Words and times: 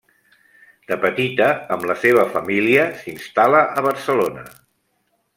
De 0.91 0.95
petita 1.03 1.49
amb 1.75 1.85
la 1.91 1.97
seva 2.05 2.23
família 2.37 2.85
s'instal·la 3.01 3.61
a 3.83 3.87
Barcelona. 3.89 4.47